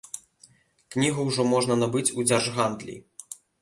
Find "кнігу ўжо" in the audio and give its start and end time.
0.95-1.47